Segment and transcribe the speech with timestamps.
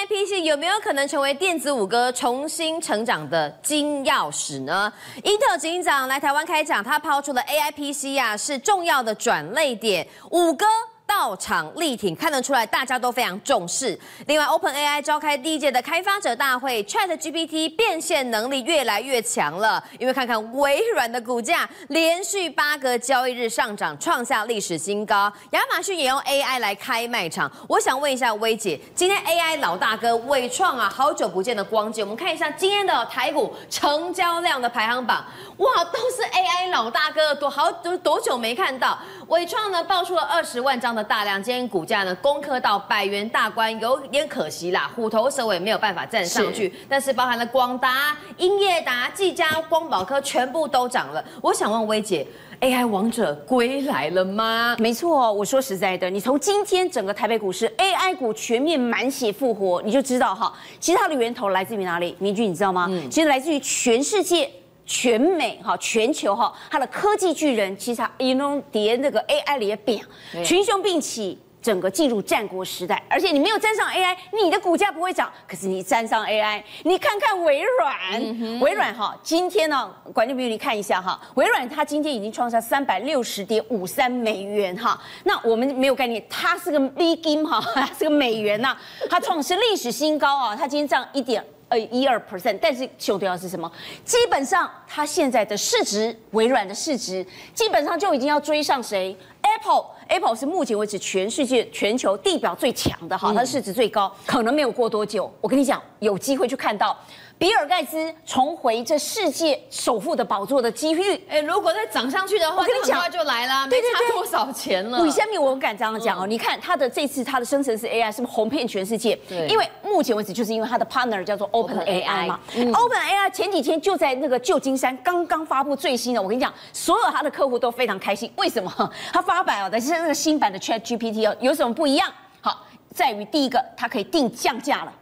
[0.00, 4.90] IPC 有没有可能成为电子五哥重新成长的金钥匙呢？
[5.24, 10.64] 英特尔执行长来台湾开讲，他抛出了 AIPC 呀、啊、是重要的转捩点，五哥。
[11.10, 13.98] 到场力挺，看得出来大家都非常重视。
[14.26, 19.82] 另外，OpenAI 召开第一届的开发者大会，ChatGPT 变现能力越来越强了。
[19.98, 25.30] 因为看看微软的股价连续八个交易日上涨，创下历史新高。
[25.50, 27.50] 亚马逊也用 AI 来开卖场。
[27.68, 35.24] 我想问一下薇姐，今天 AI 老大哥伟创啊，好久不见的光景，我们看一下今天的台股成交量的排行榜。
[35.56, 38.96] 哇，都是 AI 老大哥，多好多多久没看到？
[39.26, 46.68] 伟创呢爆出了二十万张的大量，今天股价呢攻克到百元大关，有点可惜啦，虎头蛇尾没有办法站上去。
[46.68, 51.24] 是但是包含了广达、英业达、技嘉、光宝科全部都涨了。
[51.40, 52.26] 我想问薇姐
[52.60, 54.76] ，AI 王者归来了吗？
[54.78, 62.16] 没错，我说实在的，你从今天整个台北股市 AI 股全面满血复活，你就知道哈，其实它的源头来自于哪里？
[62.18, 62.86] 明君你知道吗？
[62.90, 64.50] 嗯、其实来自于全世界。
[64.90, 70.02] 全美哈，全球哈，它的科技巨人，其实它一龙叠那个 AI 里的饼，
[70.44, 73.00] 群雄并起，整个进入战国时代。
[73.08, 75.30] 而且你没有沾上 AI，你的股价不会涨。
[75.46, 85.00] 可是你沾上 AI，你看看微软，嗯、微软哈，今天呢，观众朋友你看一下哈，微软它今天已经创下三百六十点五三美元哈。
[85.22, 88.76] 那我们没有概念，它是个 V game 哈， 它是个美元呐，
[89.08, 91.44] 它创是历史新高啊，它今天涨一点。
[91.70, 93.70] 呃，一二 percent，但是秀的要是什么？
[94.04, 106.98] 基本上它现在的市值，微软的市值，基本上就已经要追上谁？Apple，Apple 是目前为止全世界全球地表最强的哈，它的市值最高，可能没有过多久，我跟你讲，有机会去看到。
[107.40, 115.00] 比尔盖茨重回这世界首富的宝座的机遇，哎，如果再涨上去的话，我跟你讲，就来了，没差多少钱了。
[115.00, 116.26] 为什么我敢这样讲哦？
[116.26, 119.18] 你看他的这次他的生成式 AI 是不是红遍全世界？
[119.26, 122.38] 对，因为目前为止就是因为他的 partner 叫做 Open AI 嘛。
[122.54, 128.30] Open AI 前几天就在那个旧金山刚刚发布最新的，我跟你讲，所有他的客户都非常开心。
[128.36, 128.92] 为什么？
[129.14, 132.06] 他发版哦，但是那个新版的 Chat GPT 哦，有什么不一样？
[132.42, 134.92] 好，在于第一个，它可以定降价了。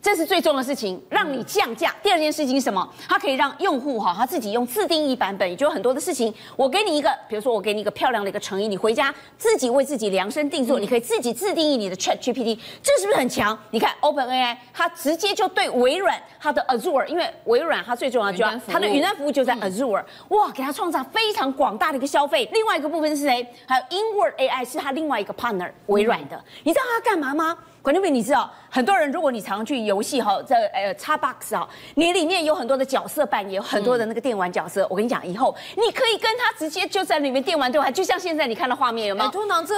[0.00, 1.94] 这是最重要的事情，让你降价。
[2.02, 2.88] 第二件事情是什么？
[3.08, 6.32] 它可以让用户哈，他自己用自定义版本，也就有很多的事情。
[6.56, 13.58] 我给你一个，比如说我给你一个漂亮的一个成衣，你回家自己为自己量身定做，嗯、你可以自己自定义你的 Chat GPT，这是不是很强？
[13.70, 22.48] 你看 OpenAI，它直接就对微软它的 Azure，因为微软它最重要的就要它的云端服务就在 Azure，、嗯、哇，给它创造非常广大的一个消费。
[22.52, 23.46] 另外一个部分是谁？
[23.66, 27.56] 还有 Inward AI 是它另外一个 partner 微软的，你知道它干嘛吗？
[27.80, 34.82] 观众朋友，你知道很多人，如果你常常去游戏哈，在呃 Xbox 哈，你里面有很多的角色扮演，有很多的那个电玩角色。
[34.82, 39.30] 嗯、我跟你讲，以后你可以跟他直接就在里面电玩对话，就像现在你看到画面有没有？
[39.30, 39.74] 通常这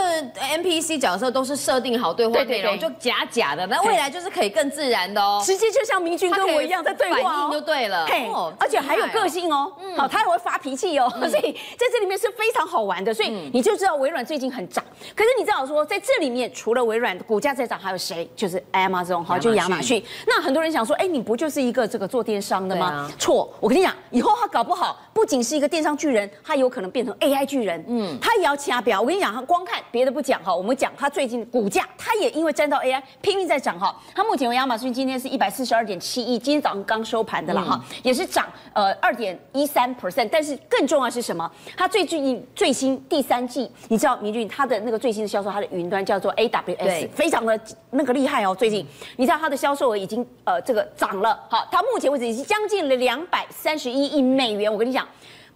[0.56, 3.64] NPC 角色都是设定好对话内容，就假假的。
[3.66, 8.06] 那未来就是可以更自然的哦，直接就像明君跟我一样在对话、哦，反应就对了。
[8.06, 13.12] 嘿，而且还有个性哦，嗯、好，他还会发脾气哦，嗯、所以在这里面是非常好玩的。
[13.12, 14.84] 所以你就知道微软最近很涨。
[15.14, 18.28] 可是你知道说，在这里面除了微软的股价在涨，还有谁？
[18.34, 18.62] 就是。
[18.72, 20.02] Amazon 哈，就亚马逊。
[20.26, 23.10] 那很多人想说，哎，你不就是一个这个做电商的吗？
[23.18, 27.82] 错，我跟你讲，以后他搞不好不仅是一个电商巨人，他有可能变成 AI 巨人。
[27.88, 29.00] 嗯，他也要掐表。
[29.00, 33.94] 我跟你讲，他光看别的不讲哈，我们讲他最近股价，他也因为沾到 AI 拼命在涨哈。
[34.14, 40.28] 他目前为亚马逊今天是一百四十二点七亿，今天早上刚收盘的了哈，也是涨呃二点一三 percent。
[40.32, 41.48] 但是更重要是什么？
[41.76, 47.58] 它最近最新第三季，你知道明俊它的那个最新的销售，它的云端叫做 AWS，非常的
[47.90, 48.54] 那个厉害哦。
[48.54, 48.86] 最近，
[49.16, 54.72] 你知道它的销售额已经呃这个涨了，好，它目前为止已经将近了两百三十一亿美元。
[54.72, 55.06] 我跟你讲，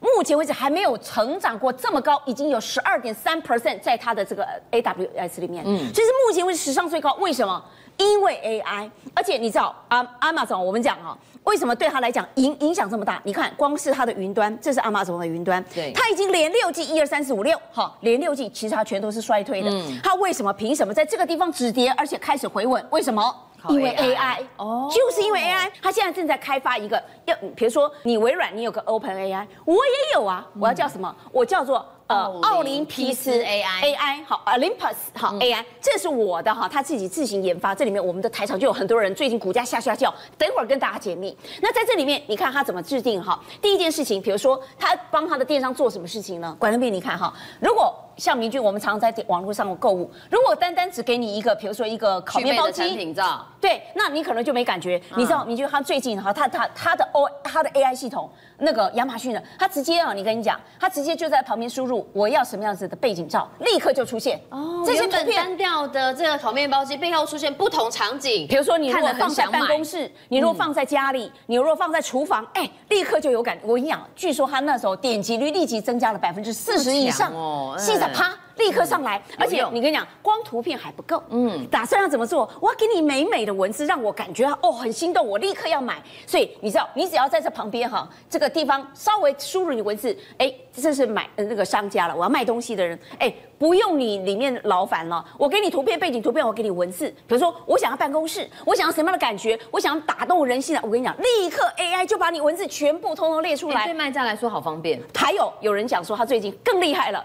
[0.00, 7.14] 目前为止还没有成长过这么高，已经有十二点三 percent 在它的这个 AWS 里面，嗯，这是目前为止史上最高。
[7.14, 7.64] 为什么？
[7.96, 13.20] 因为 AI，而且你知道啊，Amazon 我们讲哈，为什么对他来讲影影响这么大？
[13.24, 19.70] 你看，光是它的云端，这是 Amazon 的云端，对，它已经连六 G 一二三四五六，好，连六 G 其实它全都是衰退的。
[19.70, 20.52] 嗯，它为什么？
[20.52, 22.84] 凭什么在这个地方止跌，而且开始回稳？
[22.90, 23.34] 为什么？
[23.70, 31.14] 因为 AI 哦，就是因为 AI，它现在正在开发一个，要比如说你微软，你有个 Open AI，我也有啊，我要叫什么？
[31.32, 31.86] 我叫做。
[32.14, 37.74] 呃，奥林匹斯 AI AI 好，Olympus 好 AI，这是我的哈，他自己自行研发。
[37.74, 40.14] 这里面我们的台厂就有很多人，最近股价下下叫。
[40.38, 41.36] 等会儿跟大家解密。
[41.60, 43.42] 那在这里面，你看他怎么制定哈？
[43.60, 46.56] 第一件事情，比如说他帮他的电商做什么事情呢？
[46.60, 53.12] 管中斌，你看哈，如果像明君，我们常常在网络上购物，如果单单只给你一个，比如说一个烤面包机，
[53.60, 55.00] 对，那你可能就没感觉。
[55.16, 58.30] 你知道，明君他最近哈，他他他的 O 他的 AI 系统，
[58.64, 64.40] 那个亚马逊的，他直接啊，你跟你讲，他直接就在旁边输入我要什么样子的背景照，立刻就出现。
[64.48, 73.58] 哦，这些本单调的这个烤面包机背后出现不同场景，比如说你如果放在办公室，你如果放在家里，你如果放在厨房，哎，立刻就有感。
[73.62, 78.34] 我跟你讲，据说他那时候点击率立即增加了百分之四十以上，哦，现在啪。
[78.56, 82.48] 立刻上来，而且你跟你讲，光图片还不够，嗯，打算要怎么做？
[82.60, 86.02] 我要给你美美的文字，让我感觉哦很心动，我立刻要买。
[86.26, 105.02] 所以你知道，你只要在这旁边哈，这个地方稍微输入你文字，哎，这是买那个商家了，我要卖东西的人，哎，不用你里面劳烦了，我给你图片背景图片，我给你文字，比如说我想要办公室，我想要什么样的感觉，我想要打动人心的，我跟你讲，立刻 AI 就把你文字全部通通列出来，对卖家来说好方便。
[105.14, 107.24] 还有有人讲说他最近更厉害了。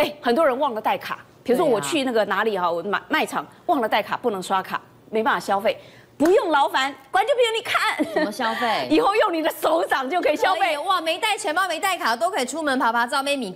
[0.00, 4.80] 哎，很多人忘了带卡，比如说我去那个哪里哈，我买卖场忘了带卡，不能刷卡，
[5.10, 5.76] 没办法消费，
[6.20, 8.14] 不用劳烦，观众朋友你看。
[8.14, 13.50] 怎么消费， 以后用你的手掌就可以消费，哇，没带钱包没带卡都可以出门爬爬照没米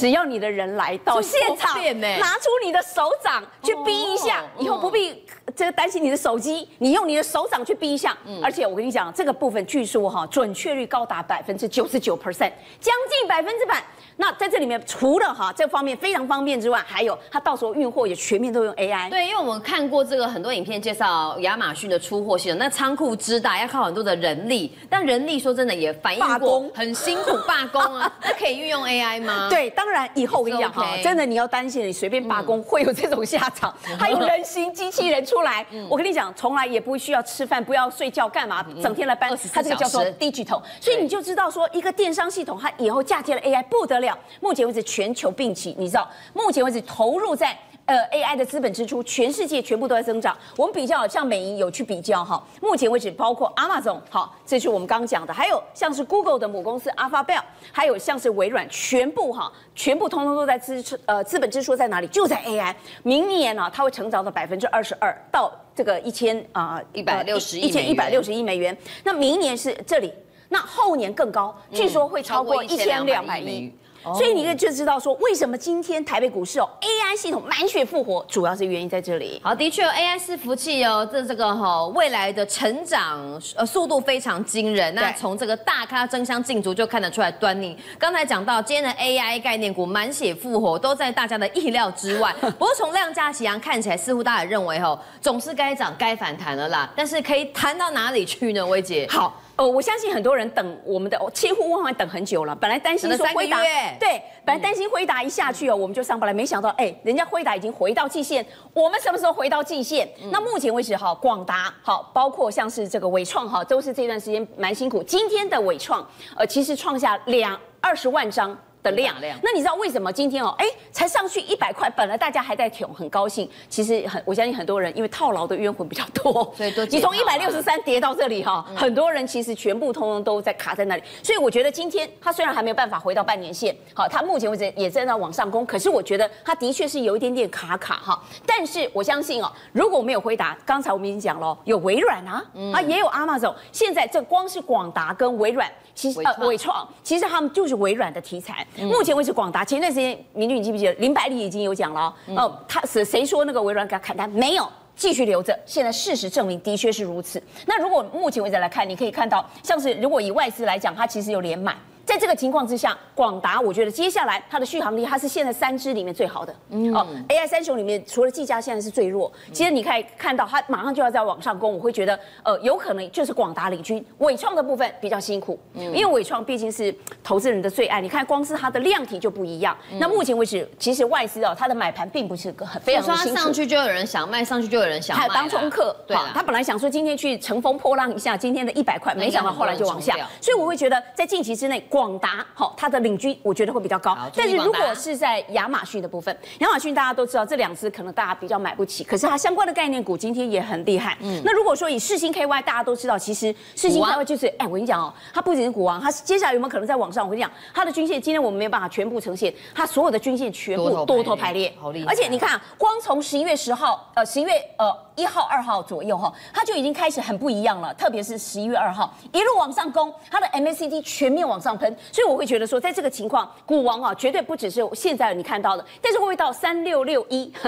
[0.00, 1.78] 只要你的人来到现场，
[2.18, 13.84] 拿出你的手掌去逼一下，以后不必这个担心你的手机，你用你的手掌去逼一下，而且我跟你讲这个部分据说哈准确率高达百分之九十九 percent，将近百分之百。
[14.18, 19.10] 那在这里面，除了哈这方面非常方便之外，还有它到时候运货也全面都用 AI。
[19.10, 29.48] 对，因为我们看过这个很多影片介绍亚马逊的出货系统，那仓库之大要靠很多的人力，但人力说真的也反映过很辛苦罢工啊， 那可以运用 AI 吗？
[29.50, 38.64] 对，当然以后我跟你讲哈真的你要担心你随便罢工 会有这种下场，还有人形机器人出来，我跟你讲，从来也不需要吃饭，不要睡觉，干嘛？
[38.80, 44.16] 整天来搬，它这个叫做 digital，所以你就知道说一个电商系统它以后嫁接了 AI 不得了。
[44.40, 47.56] 目前为止，全球并起，你知道，目前为止投入在
[47.86, 50.36] 呃 AI 的资本支出，全世界全部都在增长。
[50.56, 57.42] 我们比较像美银有去比较哈，目前为止包括 Amazon 好，这是我们刚刚讲的，还有像是 Google 的母公司 Alphabet，
[57.72, 62.06] 还有像是微软，全部哈，全部通通都在支出呃资本支出在哪里？
[62.08, 62.74] 就在 AI。
[63.04, 68.76] 明年呢，它会成长到百分之二十二到这个一千啊一百六十亿一千一百六十亿美元。
[69.04, 70.12] 那明年是这里，
[70.48, 73.72] 那后年更高，据说会超过一千两百亿。
[74.14, 79.40] 所以你可以就知道说，为什么今天台北股市哦，AI 系统满血复活，主要是原因在这里。
[79.42, 83.20] 好，的确，AI 伺服器哦，这这个哈未来的成长
[83.56, 84.94] 呃速度非常惊人。
[84.94, 87.76] 那从这个大咖争相竞逐就看得出来端倪。
[87.98, 92.34] 刚才讲到今天的 AI 概念股满血复活，都在大家的意料之外。
[92.58, 96.88] 不过从量价齐扬看起来，似乎大家也认为吼，总是该涨该反弹了啦。
[96.94, 98.64] 但是可以弹到哪里去呢？
[98.66, 99.42] 薇姐，好。
[99.56, 102.54] 哦，我相信很多人等我们的，千呼万唤等很久了。
[102.54, 103.58] 本来担心说辉达，
[103.98, 106.34] 对，本来担心辉达一下去哦，我们就上不来。
[106.34, 108.44] 没想到，哎，人家辉达已经回到季线，
[108.74, 110.06] 我们什么时候回到季线？
[110.30, 115.02] 那目前为止哈，广达好，包括像是这个伟创哈，都是这段时间蛮辛苦。
[115.02, 116.06] 今天的伟创，
[116.36, 118.56] 呃，其实创下两二十万张。
[118.86, 123.50] 的量，量，那你知道为什么今天哦，哎，才上去一百块，本来大家还在挺，很高兴。
[123.68, 131.02] 其实很，我相信很多人因为套牢的冤魂比较多，所以你从一百六十三跌到这里哈，很多人其实全部通通都在卡在那里。
[131.20, 138.22] 所以我觉得今天它虽然还没有办法回到半年线，好，它目前为止也在那往上攻，可是我觉得它的确是有一点点卡卡哈。
[138.46, 145.68] 但是我相信哦，如果没有回答，刚才我们已经讲了，有微软啊，啊也有 Amazon，现在这光是广达跟微软。
[145.94, 148.66] 其实呃，伟创其实他们就是微软的题材。
[148.78, 154.28] 嗯、目前为止，广达前段时间，明俊你记不记得林百里已经有讲了哦，他是谁说那个微软给他砍单？
[154.30, 155.58] 没有，继续留着。
[155.64, 157.42] 现在事实证明的确是如此。
[157.66, 161.76] 那如果目前为止来看，你可以看到，像是如果以外资来讲，它其实有连买。
[162.06, 166.54] 在这个情况之下，广达我觉得接下来它的续航力，它是现在三支里面最好的。
[166.70, 166.94] 嗯。
[166.94, 176.94] 哦，AI 三雄里面除了技嘉现在是最弱，其实你可以看到它马上就要在往上攻，我会觉得呃有可能就是广达领军，伟创的部分比较辛苦，嗯，因为伟创毕竟是
[177.24, 179.76] 投资人的最爱，你看光是它的量体就不一样。
[179.90, 183.42] 嗯、那目前为止，其实外资哦，它的买盘并不是个很非常的清楚。
[183.42, 185.26] 上去就有人想卖，上去就有人想卖。
[185.28, 192.74] 当冲客，对，他本来想说今天去乘风破浪一下，今天的一百块，没想到后来就往下，所以我会觉得在近期之内，广达好。
[192.76, 201.16] 它的领军我觉得会比较高，但是如果是在亚马逊的部分，亚马逊大家都知道这两只可能大家比较买不起，可是它相关的概念股今天也很厉害。
[201.20, 207.24] 嗯，那如果说以世星 KY，大家都知道，其实世星 KY 就是，哎，我跟你讲哦，它不仅是股王，它接下来有没有可能在往上？
[207.24, 212.10] 我跟你讲，它的均线今天我们没有办法全部呈现，它所有的均线全部多头排列，好厉害。
[212.10, 227.46] 而且你看啊，光从十一月十号，呃，十一月呃一号、二号左右哈，它就已经开始很不一样了，特别是十一月二号一路往上攻，它的 MACD 全面往上喷，喷，所以我会觉得说，在这个情况，股王啊，绝对不只是现在你看到的，但是会不会到三六六一？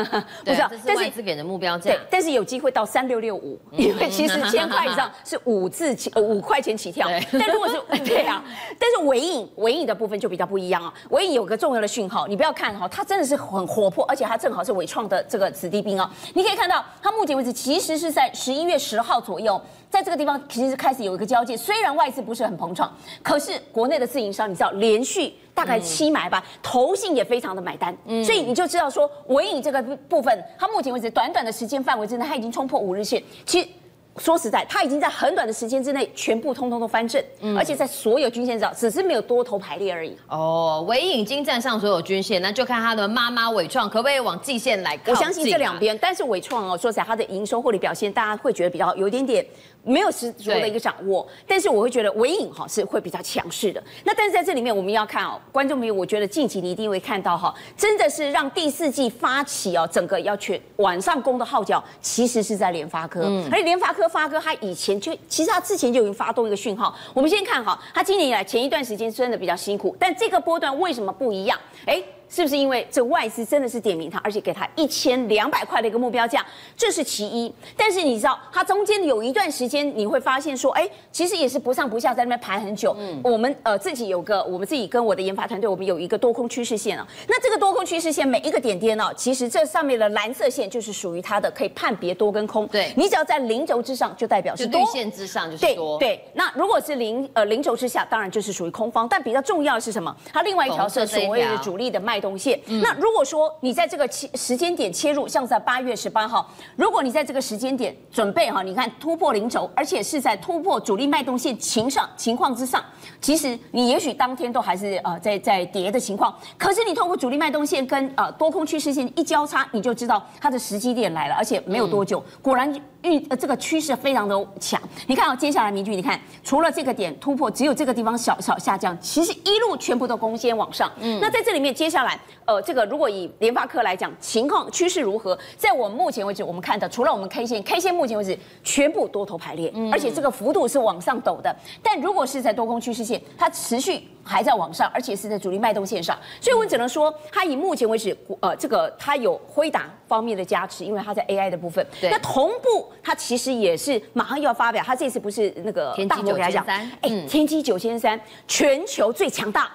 [0.44, 1.90] 不知道，这是外资给的目标价。
[1.90, 7.08] 对，但是有机会到三六六五，因为其实千块以上 是五字起，五块钱起跳。
[7.32, 8.42] 但如果是 对啊，
[8.78, 10.92] 但是尾影尾影的部分就比较不一样啊。
[11.10, 16.10] 尾影有个重要的讯号，你不要看哈，它真的是很活泼，而且它正好是伟创的这个子弟兵啊。
[16.34, 19.60] 你可以看到，它目前为止其实是在十一月十号左右。
[19.90, 33.68] 在这个地方其实是开始有一个交界，虽然外资不是很捧场，可是国内的自营商你知道连续大概七买吧，嗯、投信也非常的买单，嗯、所以你就知道说尾影这个部分，它目前为止短短的时间范围之内，它已经冲破五日线，其实。
[34.16, 40.16] 说实在，它已经在很短的时间之内全部通通都翻正，嗯、而且在所有均线上，只是没有多头排列而已。
[40.26, 45.16] 哦，尾影已经站上所有均线，那就看它的妈妈伟创可不可以往季线来靠近、啊。
[45.16, 49.46] 我相信这两边，但是伟创哦，说实在，它的营收获利表现，大家会觉得比较有一点点
[49.88, 51.26] 没有十足的一个掌握。
[51.46, 53.82] 但是我会觉得尾影哈是会比较强势的。
[54.04, 64.08] 那但是在这里面，我们要看哦，观众朋友，我觉得近期你一定会看到哈，真的是让第四季发起哦，整个要去往上攻的号角，其实是在联发科，嗯、而且联发科。
[64.08, 66.94] 发哥他以前就，其实他之前就已经发动一个讯号。
[67.12, 71.58] 我们先看哈，他今年以来前一段时间真的比较辛苦，但这个波段为什么不一样？
[71.84, 72.02] 哎。
[72.28, 76.44] 是不是因为这外资真的是点名他，而且给他一千两百块的一个目标价，
[76.76, 77.52] 这是其一。
[77.76, 82.94] 但是你知道，它中间有一段时间你会发现说，哎，其实也是不上不下，在那边盘很久。
[82.98, 87.06] 嗯，我们呃自己有个，我们自己跟我的研发团队，我们有一个多空趋势线啊。
[87.26, 92.66] 那这个多空趋势线每一个点点呢，其实这上面的蓝色线就是属于它的可以判别多跟空。
[92.68, 94.84] 对，你只要在零轴之上，就代表是多。
[94.88, 95.98] 线之上就是多。
[95.98, 96.24] 对，对。
[96.34, 99.06] 那如果是零呃零轴之下，当然就是属于空方。
[99.08, 100.14] 但比较重要的是什么？
[100.32, 102.58] 它另外一条是所谓的主力的脉动线。
[102.66, 112.84] 嗯、那如果说你在这个切时间点切入，像在八月十八号，如果你在这个时间点准备哈，你看突破零轴，而且是在突破主力脉动线情上情况之上，
[113.20, 124.80] 其实你也许当天都还是呃在在跌的情况，可是你透过主力脉动线跟呃多空趋势线一交叉，你就知道它的时机点来了，而且没有多久，果然运呃这个趋势非常的强。
[125.06, 130.90] 你看啊，接下来明君，你看除了这个点突破，只有这个地方小小下降，其实一路全部都攻坚往上。
[131.00, 132.18] 嗯，那在这里面接下来。
[132.44, 135.38] 呃，这个如果以联发科来讲，情况趋势如何？
[135.58, 141.54] 在我们目前为止，我们看到除了我们 K 线，K 线目前为止全部多头排列，嗯、而且这个幅度是往上抖的。
[141.82, 151.84] 但如果是在多空趋势线，它持续还在往上，而且是在主力脉动线上，所以我只能说，它以目前为止，呃，这个它有辉达方面的加持，因为它在 AI 的部分。
[152.00, 159.70] 对那同步，它其实也是马上又要发表，它这次不是那个大摩给他讲，哎，天玑九千三，全球最强大。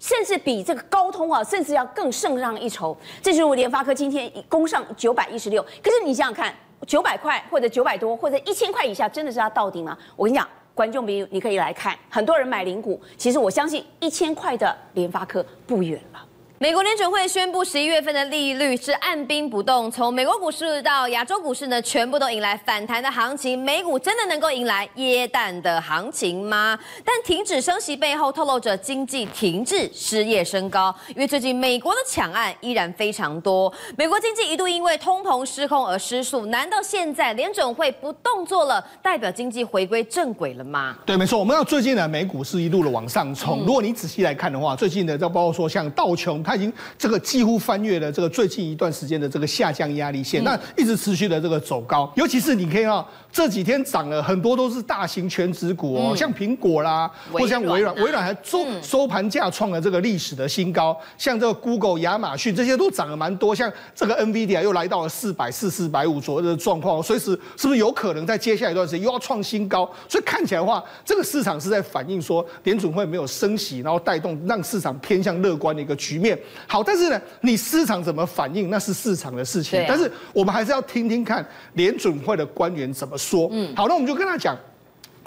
[0.00, 2.96] 甚至比这个高通啊，甚至要更胜上一筹。
[3.20, 5.60] 这就是我联发科今天攻上九百一十六。
[5.82, 6.54] 可是你想想看，
[6.86, 9.98] 九百块或者九百多或者一千块以下，真的是它到顶吗？
[10.14, 16.24] 我跟你讲，观众朋友，你可以来看，很多人买零股，其实我相信一千块的联发科不远了。
[16.60, 23.56] 美国联准会宣布十一月份的利率是按兵不动，从美国股市到亚洲股市呢，全部都迎来反弹的行情。
[23.56, 26.76] 美股真的能够迎来耶诞的行情吗？
[27.04, 33.72] 但停止升息背后透露着经济停滞、失业升高，因为最近美国的抢案依然非常多。
[33.96, 40.98] 美国经济一度因为通膨失控而失速，难道现在联准会不动作了，代表经济回归正轨了吗？
[41.06, 41.38] 对，没错。
[41.38, 43.60] 我们要最近呢，美股是一路的往上冲。
[43.60, 46.44] 嗯、如果你仔细来看的话，最近呢就包括说像道琼。
[46.48, 69.84] 它已经这个几乎翻越了这个最近一段时间的这个下降压力线，那一直持续的这个走高，尤其是你可以看到这几天涨了很多都是大型全值股哦，像苹果啦，或像微软，微软还收收盘价创了这个历史的新高，像这个 Google、亚马逊这些都涨了蛮多，像这个 NVIDIA 又来到了四百四、四百五左右的状况，随时是不是有可能在接下来一段时间又要创新高？
[70.08, 76.37] 所以看起来的话，这个市场是在反映说联准会没有升息，然后带动让市场偏向乐观的一个局面。
[76.66, 79.80] 好，但是呢，你市场怎么反应那是市场的事情。
[79.80, 83.48] 啊、但是我们还是要听听看联准会的官员怎么说。
[83.52, 84.56] 嗯，好，那我们就跟他讲，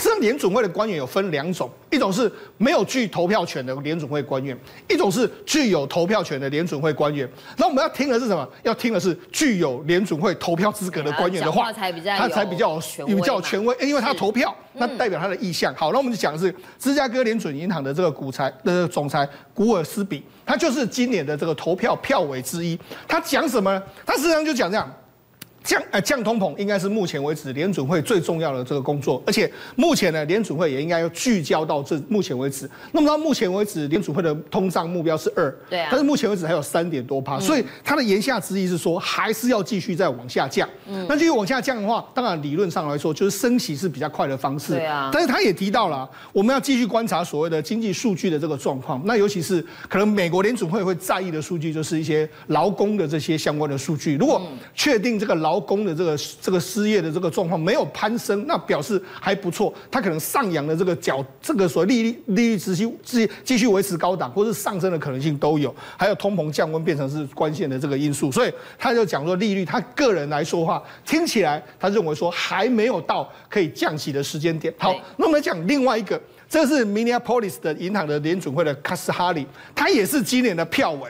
[0.02, 4.58] 这联准会的官员有分两种，一种是没有具投票权的联准会官员，
[4.90, 7.30] 一种是具有投票权的联准会官员。
[7.58, 8.48] 那我们要听的是什么？
[8.64, 15.72] 要听的是具有联准会投票资格的官员的话，他才比较他才比较比较权威，因为他投票，那代表他的意向。
[15.76, 20.24] 好，那我们就讲的是芝加哥联准银行的这个股裁的总裁古尔斯比。
[20.44, 22.78] 他就是今年的这个投票票委之一。
[23.08, 23.84] 他讲什么呢？
[24.06, 24.92] 他实际上就讲这样：
[25.64, 32.70] 降呃降通膨应该是目前为止联准会最重要的这个工作，而且目前呢联准会也应该要聚焦到这目前为止。
[32.92, 40.68] 那么到目前为止联准会的通胀目标是二，对啊，但是目前为止还有三点多趴，所以他的言下之意是说还是要继续再往下降。
[40.88, 44.74] 嗯，那继续往下降的话，当然理论上来说就是升息是比较快的方式。
[44.74, 54.42] 对啊，但是他也提到了我们要继续观察所谓的经济数据的这个状况，那尤其是可能美国联准会会在意的数据就是一些劳工的这些相关的数据，如果
[54.74, 56.12] 确定这个劳工的这个。
[56.42, 59.74] 这个失业的这个状况没有攀升，那表示还不错。
[59.90, 65.74] 它可能上扬的这个角，这个所谓利率利率持续继继续维持高档，或是上升的可能性都有。
[65.98, 74.74] 还有通膨降温变成是关键的这个因素，所以他就讲说利率，他个人来说话，听起来他认为说还没有到可以降息的时间点。
[74.78, 81.10] 好，那我们讲另外一个，这是 Minneapolis 的银行的联准会的卡斯哈里，他也是今年的票委。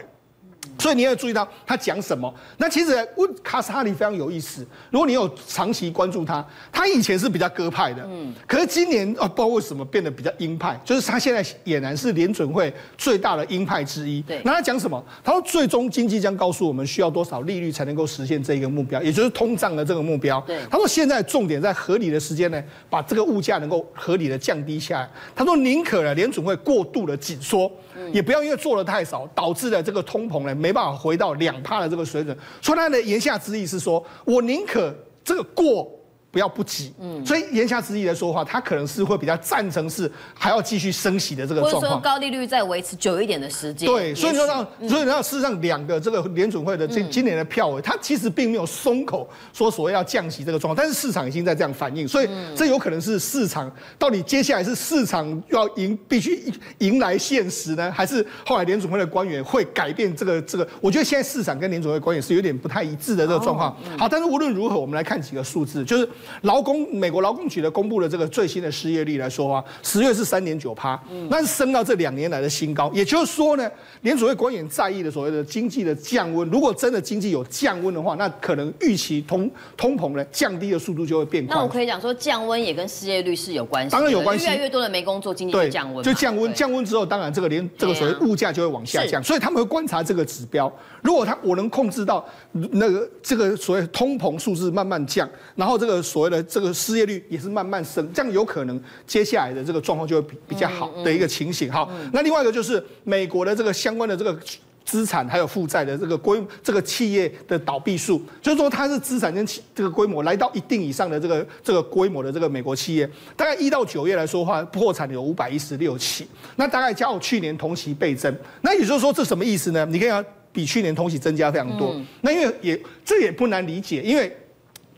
[0.81, 2.33] 所以你要注意到他讲什么。
[2.57, 4.65] 那其实问卡斯哈里非常有意思。
[4.89, 14.23] 如果你有长期关注他，他以前是比较鸽派的，嗯，可是今年哦，不知道为什么变得比较鹰派，就是他现在俨然是联准会最大的鹰派之一。
[14.23, 15.03] 对，那他讲什么？
[15.23, 20.41] 他说最终经济将告诉我们需要多少利率才能够实现这一个目标，也就是通胀的这个目标。
[20.47, 25.07] 对，他说现在重点在合理的时间呢，把这个物价能够合理的降低下来。
[25.35, 27.71] 他说宁可呢联准会过度的紧缩。
[28.11, 32.37] 也不要因为做的太少，导致了这个通膨呢没办法回到两趴的这个水准。
[32.61, 34.93] 所以他的言下之意是说，我宁可
[35.23, 36.00] 这个过。
[36.31, 43.85] 不要不急，嗯，所以言下之意来说的话，他可能是会比较赞成是还要继续升息的这个状况，或者说高利率再维持久一点的时间。
[43.85, 53.69] 对，所以说让，所以让事实上两个这个联准会的今今年的票委，他其实并没有松口说所谓要降息这个状况，但是市场已经在这样反应，所以这有可能是市场
[53.99, 56.41] 到底接下来是市场要迎必须
[56.77, 60.65] 迎来现实呢，还是后来联准会的官员会改变这个这个？
[60.79, 63.75] 我觉得现在市场跟联准会官员是有点不太一致的这个状况。
[63.97, 66.07] 好，但是无论如何，我们来看几个数字，就是。
[66.41, 72.91] 劳工，美国劳工局的公布的这个最新的失业率来说啊，十月是三点九趴，那是升到这两年来的新高。
[72.93, 73.69] 也就是说呢，
[74.01, 81.55] 联储会官员在意的所谓的经济的降温，如果真的经济有降温的话，那可能预期通通膨呢降低的速度就会变快。
[81.55, 84.45] 那我可以讲说，降温也跟失业率是有关系，当然有关系。
[84.45, 90.71] 越来越多的没工作，经济就降温，就降温，降温之后，当然这个连这个所谓物价就会往下降，所以他们会观察这个指标。
[91.01, 98.77] 如果他我能控制到那个这个所谓通膨数字慢慢降，然后这个所谓的这个失业率也是慢慢升，这样有可能
[99.07, 101.71] 接下来的这个状况就会比比较好的一个情形。
[101.71, 104.37] 好，那另外一个就是美国的这个相关的这个
[104.83, 118.35] 资产还有负债的这个规这个企业的倒闭数，就是说它是资产跟这个规模来到一定以上的这个这个规模的这个美国企业，大概一到九月来说的话，破产有五百一十六起，那大概较去年同期倍增。
[118.61, 119.85] 那也就是说这什么意思呢？
[119.85, 120.25] 你可以看。
[120.53, 124.29] 比去年同期增加非常多，那因为也这也不难理解，因为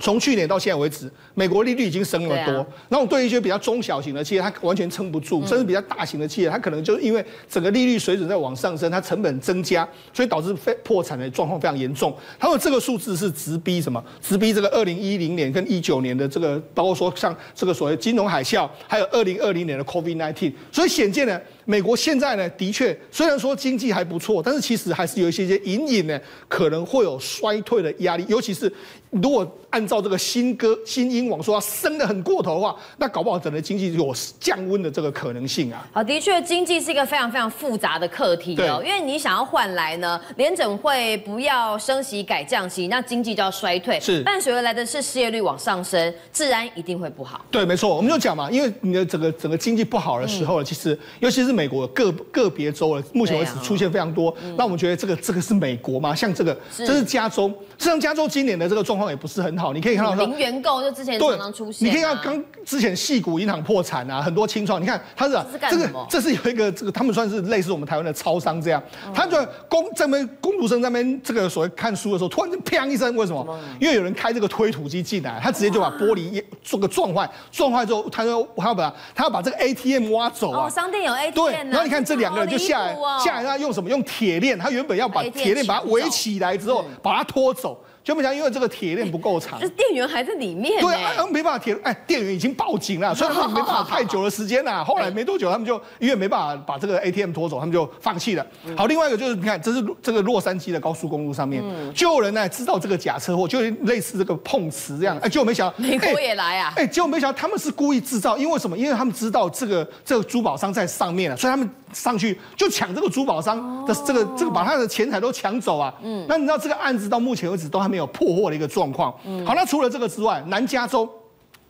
[0.03, 12.13] 从去年到现在为止，美国利率已经升了多，那我对于一些比较中小型的企业，它完全撑不住，甚至比较大型的企业，它可能就因为整个利率水准在往上升，它成本增加，所以导致非破产的状况非常严重。
[12.37, 14.03] 他们这个数字是直逼什么？
[14.21, 21.39] 直逼这个二零一零年跟一九年的这个，包括说像这个所谓金融海啸，还有二零二零年的 COVID nineteen 所以显见呢。
[21.65, 28.25] 美国现在呢，的确虽然说经济还不错，但是其实还是有一些些隐隐呢，可能会有衰退的压力。
[28.27, 28.71] 尤其是
[29.09, 35.87] 如果按照这个新歌新英王说要升得很过头的话，那搞不好整个经济有降温的这个可能性啊。
[35.93, 38.83] 好，的确，经济是一个非常非常复杂的课题哦。
[38.85, 47.45] 因为你想要换来呢，联准会不要升息改降息，那经济就要衰退，是伴随而来的是失业率往上升，自然一定会不好。
[47.49, 51.52] 对，没错，我们就讲嘛，因为你的整个整个经济不好的时候，嗯、其实尤其是。
[51.53, 54.35] 美国个个别州了，目前为止出现非常多。
[54.57, 56.13] 那我们觉得这个这个是美国吗？
[56.15, 57.47] 像这个，这是加州。
[57.77, 59.73] 实际上，加州今年的这个状况也不是很好。
[59.73, 61.87] 你可以看到说，零元购就之前常常出现。
[61.87, 64.81] 你可以看刚之前细谷银行破产啊，很多清创。
[64.81, 65.37] 你看它是
[65.69, 68.81] 这个，这是有一个这个，他们算是类似我们台湾的超商这样。
[69.13, 69.37] 他就
[69.67, 73.59] 工这边工读生在那边这个所谓看书的时候，突然就砰一声，为什么？
[73.79, 80.69] 因为有人开这个推土机进来，他直接就把玻璃做个撞坏，撞坏之后，他说他要把他要把这个 ATM 挖走啊。
[80.69, 81.42] 商店有 ATM。
[81.51, 83.89] 对，然后你看这两个人就下来，下来他用什么？
[83.89, 87.77] 用铁链，他原本要把铁链把它围起来之后，把它拖走。
[88.03, 90.81] 就没想，因为这个铁链不够长，这电源还在里面。
[90.81, 94.83] 对啊，没办法，铁哎，电源已经报警了，所以他们没办法太久的时间了。
[94.85, 98.45] 后来没多久，他们就因为没办法把这个 ATM 拖走，他们就放弃了。
[98.75, 101.63] 好，另外一个就是你看，这是这个洛杉矶的高速公路上面，
[101.93, 105.17] 就有人呢知道这个假车祸，就类似这个碰瓷这样。
[105.19, 106.73] 哎，结果没想到美国也来啊！
[106.75, 108.77] 哎，结果没想到他们是故意制造，因为什么？
[108.77, 111.69] 因为他们知道这个这个珠宝商在上面了，所以他们。
[111.93, 115.93] 上去就抢这个珠宝商的这个这个，把他的钱财都抢走啊！
[116.01, 119.11] 嗯，那你知道这个案子到目前为止都还没有破获的一个状况。
[119.45, 121.07] 好，那除了这个之外，南加州，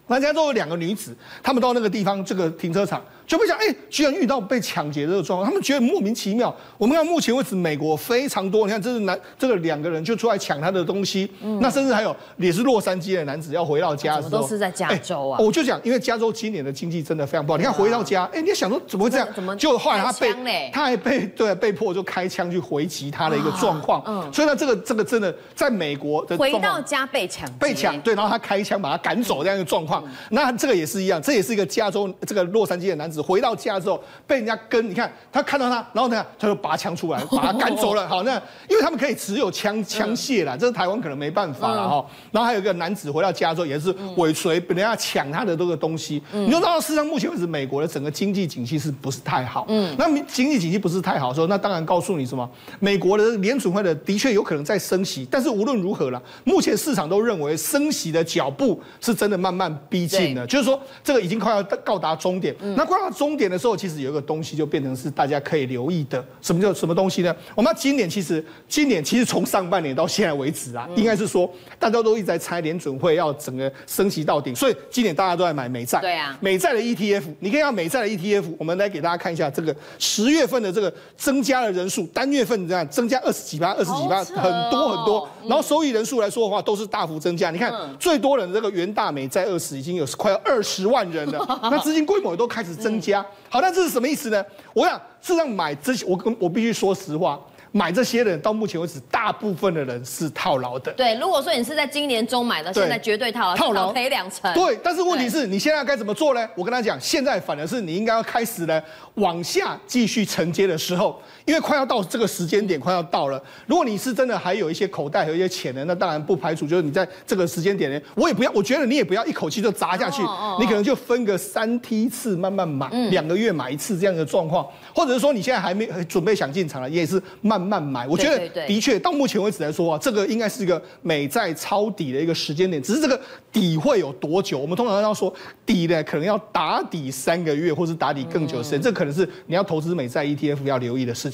[0.08, 3.04] 南加州有两个女子，她们到那个地方这个停车场。
[3.26, 6.54] 就会想，哎，居然遇到被抢劫这个状况，他们觉得莫名其妙。
[6.78, 15.40] 我们看目前为止，美国非常多，你看这是男这个两个人就出来抢他的东西，嗯、那甚至还有也是洛杉矶的男子要回到家的时候，都是在加州啊？
[15.40, 17.58] 我就讲，因为加州今年的经济真的非常不好。
[17.58, 19.28] 你看回到家，哎，你想说怎么会这样？
[19.34, 24.04] 怎么就后来他被他还被对被迫就开枪去回击他的一个状况。
[24.06, 30.04] 嗯，所以呢，这个这个真的在美国的回到家被抢被抢，对，然后他开枪把他赶走这样一个状况。
[30.30, 34.02] 那这个也是一样，这也是一个加州这个洛杉矶的男子回到家之后。
[34.26, 38.08] 被人家跟，你看他看到他，然后呢，他就拔枪出来，把他赶走了。
[38.10, 38.36] 好，那
[38.70, 42.06] 因为他们可以持有枪枪械啦，这是台湾可能没办法了哈。
[42.32, 46.22] 然后还有一个男子回到家之后，也是尾随被人家抢他的这个东西。
[46.32, 49.66] 你就知道，事实上目前为止，美国的整个经济景气是不是太好？
[49.68, 52.50] 嗯，那经济景气不是太好的时候，那当然告诉你什么？
[52.80, 62.56] 美国的联储会的的确有可能在升息，但是无论如何了，目前市场都认为升息的脚步是真的慢慢逼近了，就是说这个已经快要到达终点。
[62.76, 67.36] 那快到终点的时候，其实有一个东西就变成是大家可以留意的，什么叫什么东西呢？
[67.54, 76.00] 我们今年其实今年其实从上半年到现在为止啊，应该是说大家都一直在猜联准会要整个升级到顶，所以今年大家都在买美债。
[76.00, 85.28] 对啊，美债的 ETF，你可以看美债的 ETF，我们来给大家看一下这个十月份的这个增加的人数，单月份这样增加二十几趴，二十几趴，很多很多。
[85.48, 87.52] 然后收益人数来说的话，都是大幅增加。
[87.52, 93.26] 你看最多人这个元大美债二十已经有快要二十万人了， 那资金规模也都开始增加。
[93.50, 94.44] 好，那这是什么意思呢？
[94.74, 97.40] 我想，事实上买这些，我跟我必须说实话。
[97.76, 100.92] 买这些人到目前为止，大部分的人是套牢的。
[100.94, 104.54] 对，如果说你是在今年中买的，现在绝对套牢，套牢赔两成。
[104.54, 106.48] 对，但是问题是你现在该怎么做呢？
[106.54, 108.80] 我跟他讲，现在反而是你应该要开始呢
[109.16, 113.42] 往下继续承接的时候，因为快要到这个时间点，快要到了。
[113.66, 120.22] 如果你是真的还有一些口袋和一些钱的，那当然不排除就是你在这个时间点呢，我也不要，我觉得你也不要一口气就砸下去，
[120.60, 128.08] 你可能就分个三梯次慢慢买，两个月买一次这样的状况，或者是说你现在还没准备想进场了，也是慢慢买。
[128.08, 128.44] 我觉得。
[128.68, 132.82] 的确，到目前为止来说啊，这个应该是一个美债抄底的一个时间点。
[132.82, 133.20] 只是这个
[133.52, 134.60] 底会有多久？
[134.60, 135.34] 我们通常要说
[135.66, 138.82] 底呢，可能要打底三个月，或是打底更久的时间。
[138.82, 141.33] 这可能是你要投资美债 ETF 要留意的事情。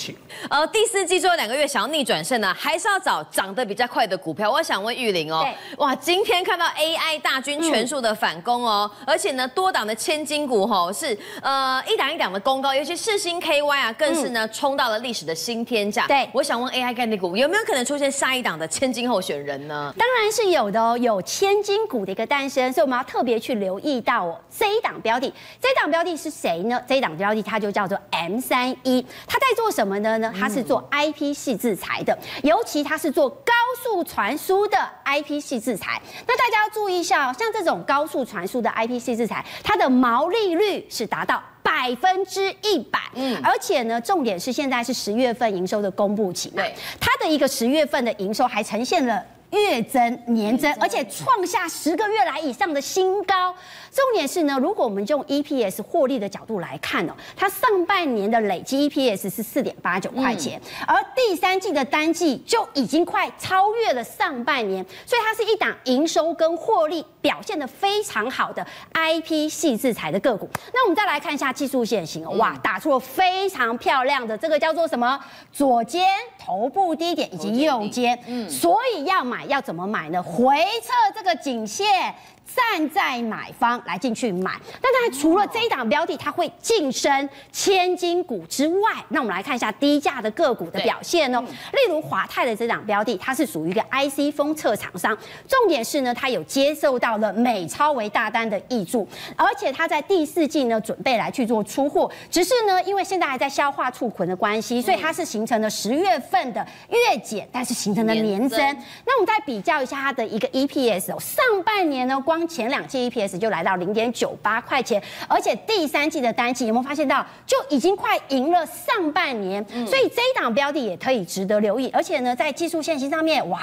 [0.50, 4.52] 呃，第四季最后两个月想要逆转胜呢，还是要找涨得比较快的股票。
[4.52, 16.06] 我想问玉玲哦，哇，今天看到 AI 大军全数的反攻哦，而且呢，多档的千金股吼是呃一档一档的攻高，尤其世芯 KY 啊，更是呢冲到了历史的新天价。
[16.06, 16.90] 对，我想问 AI。
[17.00, 19.94] 概念股有没有可能出现下一档的千金候选人呢？
[19.98, 25.32] 当然是有的哦，有千金股的一个诞生，所以我们要特别去留意到哦，这一档标的，
[25.62, 26.82] 这一档标的是谁呢？
[26.86, 30.34] 这一档标的它就叫做 M 三一，它在做什么的呢？
[30.38, 36.02] 它是做 IP 系制裁的，尤其它是做高速传输的 IP 系制裁。
[36.28, 41.42] 那大家要注意一下哦，像这种高速传输的 IP 系制裁，它的毛利率是达到。
[41.62, 53.54] 百分之一百，嗯，而且呢，重点是现在是十月份营收的公布期，对，它的一个十月份的营收还呈现了月增、年增，而且创下十个月来以上的新高。
[53.92, 70.50] 重点是呢，如果我们就用 EPS 获利的角度来看哦，它上半年的累计 EPS 是四点八九块钱，而第三季的单季就已经快超越了上半年，所以它是一档营收跟获利表现的非常好的 IP 系制裁的个股。
[70.74, 75.20] 那我们再来看一下技术线型哦，哇，打出了非常漂亮的这个叫做什么
[75.52, 80.22] 左肩头部低点以及右肩，嗯，所以要买要怎么买呢？
[80.22, 82.14] 回测这个颈线。
[82.56, 91.42] 站在买方来进去买，但它除了这一档标的，它会晋升千金股之外，那我们来看一下低价的个股的表现哦。
[91.42, 108.60] 例如华泰的这档标的，它是属于一个 IC 封测厂商，重点是呢，它有接受到了美超为大单的挹注，而且它在第四季呢准备来去做出货，只是呢，因为现在还在消化库存的关系，所以它是形成了十月份的月减，但是形成了年增。
[109.06, 119.66] 那我们再比较一下它的一个 EPS 哦，上半年呢光前两季 EPS 就来到零点九八块钱，而且第三季的单季有没有发现到就已经快赢了上半年？
[119.88, 121.90] 所以这一档标的也可以值得留意。
[121.94, 123.62] 而且呢，在技术线型上面，哇，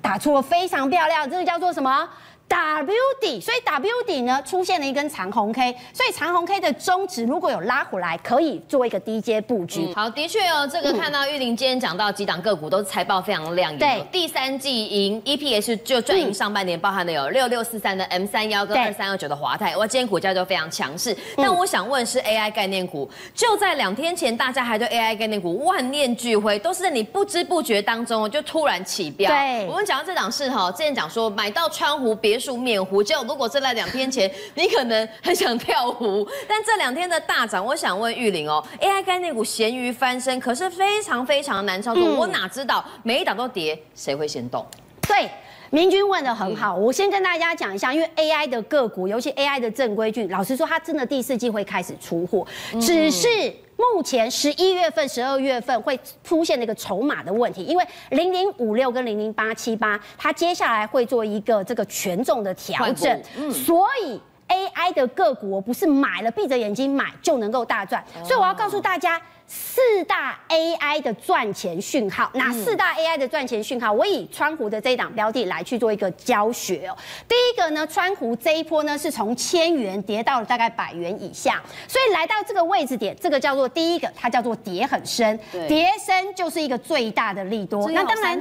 [0.00, 2.08] 打出了非常漂亮，这个叫做什么？
[2.48, 9.86] W 底，所以 W 底呢出现了一根长红 K，所以长红 K 的中值如果有拉回来，可以做一个低阶布局。
[9.86, 21.16] 嗯、好，的确哦，这个看到玉玲今天讲到几档个股都是财报非常亮眼，对，第三季盈 EPS 就赚赢上半年，包含的有六六四三的 M 三幺跟二三二九的华泰，哇，今天股价就非常强势。
[21.36, 29.28] 但我想问是 AI 概念股，就在两天前，大家还对 AI 概念股万念俱灰，都是在你不知不觉当中就突然起标。
[29.28, 33.22] 对，我们讲到这档是哈，之前讲说买到川湖别墅免湖就。
[33.24, 44.64] 如果是在两天前， 你可能很想跳湖，但这两天的大涨，我想问玉玲哦，AI 概念股咸鱼翻身，可是非常非常难操作，嗯、我哪知道每一档都跌，谁会先动？
[45.02, 45.28] 对，
[45.70, 52.46] 明君问的很好，嗯、我先跟大家讲一下，因为 AI 的个股，尤其 AI 的正规军，老实说，它真的第四季会开始出货，
[52.80, 53.54] 只是。
[53.76, 69.20] 目前十一月份、十二月份会出现那个筹码的问题，因为零零五六跟零零八七八，它接下来会做一个这个权重的调整，嗯、所以 AI 的个股我不是买了闭着眼睛买就能够大赚，所以我要告诉大家。
[69.48, 73.92] 四大 AI 的赚钱讯号，哪四大 AI 的赚钱讯号？
[73.92, 76.96] 我以川湖的这一档标的来去做一个教学哦。
[77.28, 87.88] 第一个呢，川湖这一波呢是从千元跌到了大概百元以下，所以来到这个位置点，这个叫做第一个，它叫做跌很深，跌深就是一个最大的利多。
[87.90, 88.40] 那当然，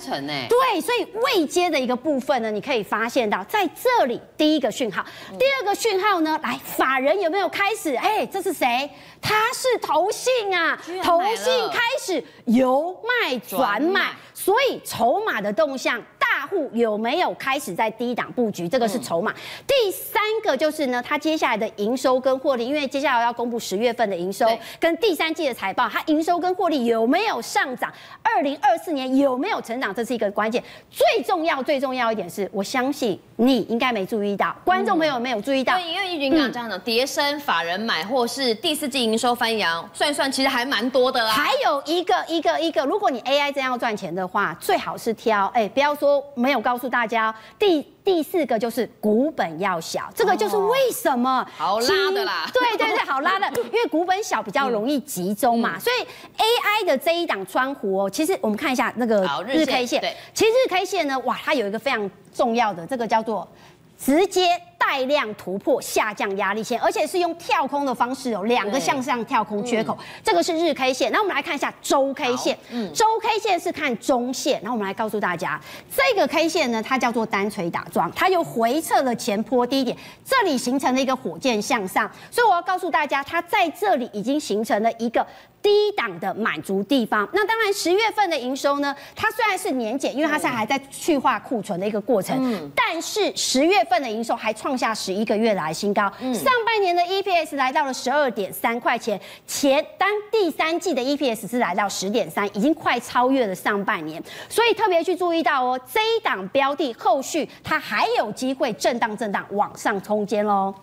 [0.50, 5.06] 对，所以未接的一个部分呢，你可以发现到在这里第一个讯号，
[5.38, 7.94] 第二个讯号呢，来法人有没有开始？
[7.96, 8.90] 哎，这是谁？
[9.22, 10.80] 他是投信啊。
[11.04, 14.14] 投信开始由卖转买，
[14.46, 16.00] 所以筹码的动向。
[16.38, 18.68] 大户有没有开始在低档布局？
[18.68, 19.32] 这个是筹码。
[19.32, 24.46] 嗯、第三个就是呢，它接下来的营收跟获利，因为接下来要公布十月份的营收
[24.78, 27.94] 跟第三季的财报，它营收跟获利有没有上涨？
[28.22, 29.96] 二零二四年有没有成长？
[29.96, 30.62] 这是一个关键。
[30.90, 41.32] 最重要、最重要一点是，我相信你应该没注意到，观众朋友没有注意到，嗯、因为玉玲刚刚讲的叠升法人买，或是第四季营收翻扬，算一算其实还蛮多的啦。
[41.32, 46.24] 还有一个一个一个，如果你 AI 真要赚钱的话，最好是挑哎，不要说。
[46.34, 52.50] 没有告诉大家，第第四个就是股本要小，这个就是为什么好拉的啦。
[52.52, 56.06] 对对对， 好拉的，因为股本小比较容易集中嘛，所以
[56.38, 60.02] AI 的这一档川湖哦，其实我们看一下那个日 K 线，
[60.34, 63.48] 其实日 K 线呢，哇，它有一个非常重要的，这个叫做。
[63.98, 71.12] 直接带量突破下降压力线，而且是用跳空的方式哦，两个向上跳空缺口，嗯、这个是日 K 线。
[71.12, 74.62] 那我们来看一下周 K 线，嗯，周 K 线是看中线。
[74.62, 75.60] 然后我们来告诉大家，
[75.90, 85.26] 这个 K 线呢，它叫做单锤打桩，它又回撤了前坡低点，这里形成了一个火箭向上，所以我要告诉大家，它在这里已经形成了一个。
[85.66, 110.74] 低档的满足地方，那当然十月份的营收呢，它虽然是年减，因为它现在还在去化库存的一个过程，嗯，但是十月份的营收还创下十一个月来新高，嗯，上半年的 EPS 来到了十二点三块钱，前当第三季的 EPS 是来到十点三，已经快超越了上半年，所以特别去注意到哦，这一档标的后续它还有机会震荡震荡往上冲尖喽，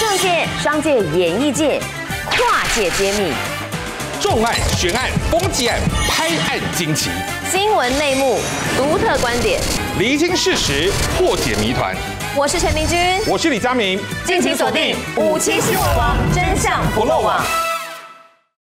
[0.00, 1.78] 政界、商界、演艺界。
[2.28, 3.32] 跨界揭秘，
[4.20, 5.78] 重案、悬案、攻击案、
[6.08, 7.08] 拍案惊奇，
[7.50, 8.40] 新闻内幕、
[8.76, 9.60] 独特观点，
[9.98, 11.94] 厘清事实，破解谜团。
[12.34, 17.65] 我是陈明君，我是李佳明，敬请锁定《五七新闻网》，真相不漏网。